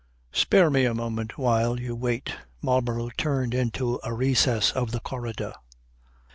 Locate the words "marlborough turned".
2.59-3.53